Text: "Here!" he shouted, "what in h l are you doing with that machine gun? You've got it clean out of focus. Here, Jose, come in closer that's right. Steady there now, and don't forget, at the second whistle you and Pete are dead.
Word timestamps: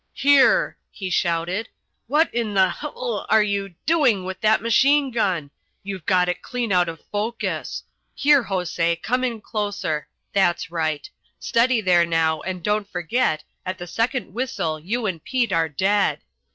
"Here!" 0.13 0.77
he 0.89 1.11
shouted, 1.11 1.69
"what 2.07 2.33
in 2.33 2.57
h 2.57 2.73
l 2.83 3.23
are 3.29 3.43
you 3.43 3.75
doing 3.85 4.25
with 4.25 4.41
that 4.41 4.59
machine 4.59 5.11
gun? 5.11 5.51
You've 5.83 6.07
got 6.07 6.27
it 6.27 6.41
clean 6.41 6.71
out 6.71 6.89
of 6.89 7.01
focus. 7.11 7.83
Here, 8.15 8.41
Jose, 8.41 8.95
come 8.95 9.23
in 9.23 9.41
closer 9.41 10.07
that's 10.33 10.71
right. 10.71 11.07
Steady 11.37 11.81
there 11.81 12.07
now, 12.07 12.41
and 12.41 12.63
don't 12.63 12.89
forget, 12.91 13.43
at 13.63 13.77
the 13.77 13.85
second 13.85 14.33
whistle 14.33 14.79
you 14.79 15.05
and 15.05 15.23
Pete 15.23 15.51
are 15.53 15.69
dead. 15.69 16.21